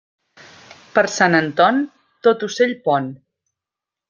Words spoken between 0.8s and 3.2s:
Per Sant Anton, tot ocell pon.